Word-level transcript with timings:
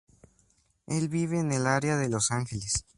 Él 0.87 1.09
vive 1.09 1.37
en 1.37 1.51
el 1.51 1.67
área 1.67 1.95
de 1.95 2.09
Los 2.09 2.31
Ángeles. 2.31 2.87